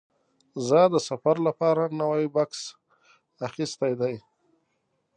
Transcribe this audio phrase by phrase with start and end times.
[0.67, 2.61] زه د سفر لپاره نوی بکس
[3.47, 4.15] اخیستی دی.